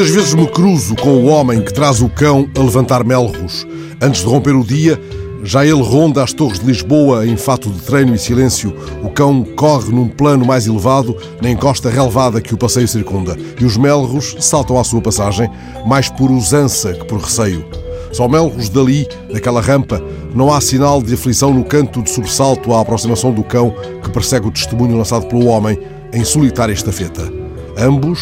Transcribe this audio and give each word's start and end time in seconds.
Muitas 0.00 0.14
vezes 0.14 0.32
me 0.32 0.46
cruzo 0.46 0.96
com 0.96 1.10
o 1.10 1.26
homem 1.26 1.60
que 1.60 1.74
traz 1.74 2.00
o 2.00 2.08
cão 2.08 2.48
a 2.56 2.60
levantar 2.60 3.04
melros. 3.04 3.66
Antes 4.00 4.22
de 4.22 4.26
romper 4.26 4.56
o 4.56 4.64
dia, 4.64 4.98
já 5.44 5.62
ele 5.62 5.82
ronda 5.82 6.24
as 6.24 6.32
torres 6.32 6.58
de 6.58 6.64
Lisboa 6.64 7.26
em 7.26 7.36
fato 7.36 7.68
de 7.68 7.82
treino 7.82 8.14
e 8.14 8.18
silêncio. 8.18 8.74
O 9.04 9.10
cão 9.10 9.44
corre 9.44 9.92
num 9.92 10.08
plano 10.08 10.46
mais 10.46 10.66
elevado, 10.66 11.14
na 11.42 11.50
encosta 11.50 11.90
relevada 11.90 12.40
que 12.40 12.54
o 12.54 12.56
passeio 12.56 12.88
circunda. 12.88 13.36
E 13.60 13.64
os 13.66 13.76
melros 13.76 14.36
saltam 14.40 14.80
à 14.80 14.84
sua 14.84 15.02
passagem, 15.02 15.50
mais 15.84 16.08
por 16.08 16.30
usança 16.30 16.94
que 16.94 17.04
por 17.04 17.20
receio. 17.20 17.62
Só 18.10 18.26
melros 18.26 18.70
dali, 18.70 19.06
daquela 19.30 19.60
rampa, 19.60 20.02
não 20.34 20.50
há 20.50 20.62
sinal 20.62 21.02
de 21.02 21.12
aflição 21.12 21.52
no 21.52 21.62
canto 21.62 22.00
de 22.00 22.08
sobressalto 22.08 22.72
à 22.72 22.80
aproximação 22.80 23.34
do 23.34 23.44
cão 23.44 23.74
que 24.02 24.08
persegue 24.08 24.48
o 24.48 24.50
testemunho 24.50 24.96
lançado 24.96 25.26
pelo 25.26 25.44
homem 25.44 25.78
em 26.10 26.24
solitária 26.24 26.72
estafeta. 26.72 27.30
Ambos, 27.76 28.18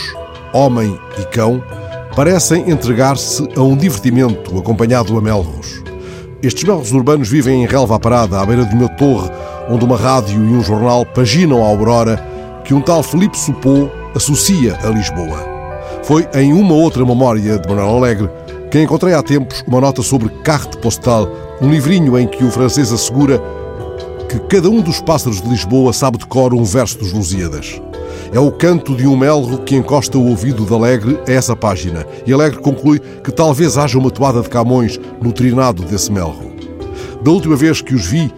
homem 0.52 0.98
e 1.18 1.24
cão, 1.26 1.62
parecem 2.14 2.70
entregar-se 2.70 3.48
a 3.56 3.60
um 3.60 3.76
divertimento 3.76 4.58
acompanhado 4.58 5.16
a 5.16 5.20
melros. 5.20 5.82
Estes 6.42 6.64
melros 6.64 6.92
urbanos 6.92 7.28
vivem 7.28 7.62
em 7.62 7.66
relva 7.66 7.98
parada, 7.98 8.40
à 8.40 8.46
beira 8.46 8.64
de 8.64 8.74
uma 8.74 8.88
torre, 8.88 9.30
onde 9.68 9.84
uma 9.84 9.96
rádio 9.96 10.36
e 10.36 10.54
um 10.54 10.62
jornal 10.62 11.04
paginam 11.04 11.64
a 11.64 11.68
aurora 11.68 12.24
que 12.64 12.74
um 12.74 12.80
tal 12.80 13.02
Felipe 13.02 13.38
Supô 13.38 13.88
associa 14.14 14.78
a 14.82 14.88
Lisboa. 14.88 15.46
Foi 16.02 16.28
em 16.34 16.52
uma 16.52 16.74
outra 16.74 17.04
memória 17.04 17.58
de 17.58 17.68
Manuel 17.68 17.96
Alegre 17.96 18.30
que 18.70 18.80
encontrei 18.80 19.14
há 19.14 19.22
tempos 19.22 19.64
uma 19.66 19.80
nota 19.80 20.02
sobre 20.02 20.28
Carte 20.42 20.76
Postal, 20.78 21.28
um 21.60 21.70
livrinho 21.70 22.18
em 22.18 22.26
que 22.26 22.44
o 22.44 22.50
francês 22.50 22.92
assegura 22.92 23.42
que 24.28 24.38
cada 24.41 24.68
um 24.68 24.82
dos 24.82 25.00
pássaros 25.00 25.41
de 25.41 25.48
Lisboa 25.48 25.92
sabe 25.92 26.18
de 26.18 26.27
cor 26.27 26.52
um 26.52 26.62
verso 26.62 26.98
dos 26.98 27.12
Lusíadas. 27.12 27.80
É 28.30 28.39
o 28.39 28.52
canto 28.52 28.94
de 28.94 29.06
um 29.06 29.16
melro 29.16 29.58
que 29.58 29.75
encosta 29.75 30.19
o 30.19 30.28
ouvido 30.28 30.66
de 30.66 30.75
Alegre 30.75 31.19
a 31.27 31.33
essa 31.33 31.56
página. 31.56 32.06
E 32.27 32.33
Alegre 32.33 32.61
conclui 32.61 32.98
que 32.98 33.33
talvez 33.33 33.78
haja 33.78 33.98
uma 33.98 34.11
toada 34.11 34.42
de 34.42 34.50
Camões 34.50 35.00
no 35.22 35.33
trinado 35.33 35.83
desse 35.83 36.12
melro. 36.12 36.52
Da 37.22 37.30
última 37.30 37.56
vez 37.56 37.80
que 37.80 37.94
os 37.94 38.06
vi, 38.06 38.30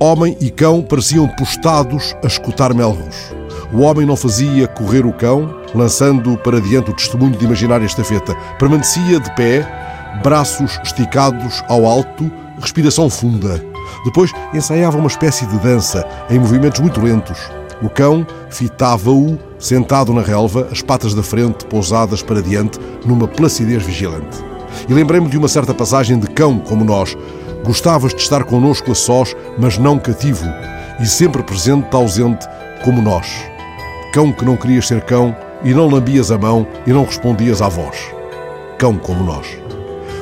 homem 0.00 0.36
e 0.40 0.50
cão 0.50 0.82
pareciam 0.82 1.28
postados 1.28 2.14
a 2.24 2.26
escutar 2.26 2.74
melros. 2.74 3.32
O 3.72 3.82
homem 3.82 4.04
não 4.04 4.16
fazia 4.16 4.66
correr 4.66 5.06
o 5.06 5.12
cão, 5.12 5.54
lançando 5.74 6.36
para 6.38 6.60
diante 6.60 6.90
o 6.90 6.94
testemunho 6.94 7.36
de 7.36 7.44
imaginária 7.44 7.86
estafeta. 7.86 8.34
Permanecia 8.58 9.20
de 9.20 9.34
pé, 9.36 9.66
braços 10.24 10.78
esticados 10.82 11.62
ao 11.68 11.86
alto, 11.86 12.30
respiração 12.60 13.08
funda. 13.08 13.75
Depois 14.04 14.32
ensaiava 14.54 14.98
uma 14.98 15.06
espécie 15.06 15.46
de 15.46 15.58
dança, 15.58 16.06
em 16.30 16.38
movimentos 16.38 16.80
muito 16.80 17.00
lentos. 17.00 17.38
O 17.82 17.90
cão 17.90 18.26
fitava-o 18.48 19.38
sentado 19.58 20.12
na 20.12 20.22
relva, 20.22 20.68
as 20.72 20.80
patas 20.80 21.14
da 21.14 21.22
frente 21.22 21.66
pousadas 21.66 22.22
para 22.22 22.40
diante, 22.40 22.78
numa 23.04 23.28
placidez 23.28 23.82
vigilante. 23.82 24.42
E 24.88 24.94
lembrei-me 24.94 25.28
de 25.28 25.36
uma 25.36 25.48
certa 25.48 25.74
passagem 25.74 26.18
de 26.18 26.26
cão 26.28 26.58
como 26.58 26.84
nós. 26.84 27.16
Gostavas 27.64 28.14
de 28.14 28.20
estar 28.20 28.44
connosco 28.44 28.92
a 28.92 28.94
sós, 28.94 29.36
mas 29.58 29.76
não 29.76 29.98
cativo, 29.98 30.46
e 31.00 31.06
sempre 31.06 31.42
presente, 31.42 31.94
ausente, 31.94 32.46
como 32.84 33.02
nós. 33.02 33.26
Cão 34.12 34.32
que 34.32 34.44
não 34.44 34.56
querias 34.56 34.86
ser 34.86 35.02
cão, 35.02 35.36
e 35.62 35.74
não 35.74 35.88
lambias 35.88 36.30
a 36.30 36.38
mão 36.38 36.66
e 36.86 36.92
não 36.92 37.04
respondias 37.04 37.60
à 37.60 37.68
voz. 37.68 37.96
Cão 38.78 38.96
como 38.96 39.24
nós. 39.24 39.46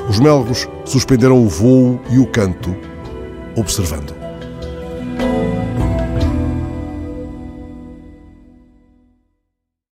Os 0.09 0.19
melros 0.19 0.67
suspenderam 0.85 1.43
o 1.43 1.49
voo 1.49 1.99
e 2.09 2.19
o 2.19 2.27
canto, 2.27 2.75
observando. 3.55 4.24